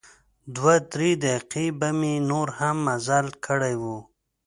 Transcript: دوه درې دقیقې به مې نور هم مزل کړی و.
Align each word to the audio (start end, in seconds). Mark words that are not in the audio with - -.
دوه 0.55 0.75
درې 0.93 1.09
دقیقې 1.23 1.67
به 1.79 1.89
مې 1.99 2.13
نور 2.29 2.47
هم 2.59 2.77
مزل 2.87 3.27
کړی 3.45 3.75
و. 3.81 3.83